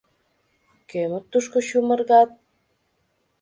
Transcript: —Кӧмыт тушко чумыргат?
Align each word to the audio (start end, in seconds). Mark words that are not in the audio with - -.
—Кӧмыт 0.89 1.25
тушко 1.31 1.57
чумыргат? 1.67 2.29